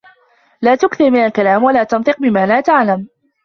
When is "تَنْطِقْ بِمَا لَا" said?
1.83-2.61